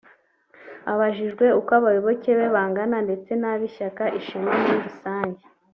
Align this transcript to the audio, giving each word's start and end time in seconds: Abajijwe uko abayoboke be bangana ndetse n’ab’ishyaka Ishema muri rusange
Abajijwe 0.91 1.45
uko 1.59 1.71
abayoboke 1.79 2.29
be 2.37 2.47
bangana 2.55 2.97
ndetse 3.05 3.31
n’ab’ishyaka 3.41 4.03
Ishema 4.19 4.51
muri 4.61 4.77
rusange 4.87 5.43